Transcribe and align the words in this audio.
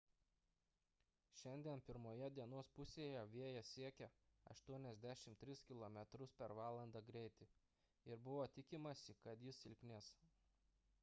šiandien 1.41 1.83
pirmoje 1.89 2.29
dienos 2.39 2.71
pusėje 2.79 3.19
vėjas 3.33 3.73
siekė 3.73 4.07
83 4.55 5.57
km/val. 5.69 6.83
ir 8.13 8.27
buvo 8.31 8.49
tikimasi 8.57 9.19
kad 9.29 9.47
jis 9.51 9.63
silpnės 9.69 10.13